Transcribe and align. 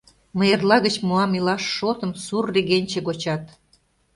Мый 0.37 0.49
эрла 0.53 0.77
гыч 0.85 0.95
муам 1.07 1.31
илаш 1.37 1.63
шотым 1.77 2.11
сур 2.25 2.45
регенче 2.55 2.99
гочат… 3.07 3.43